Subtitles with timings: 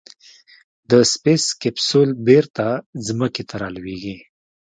[0.89, 2.65] د سپېس کیپسول بېرته
[3.05, 4.15] ځمکې ته رالوېږي.